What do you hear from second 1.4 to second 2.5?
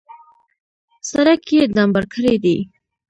یې ډامبر کړی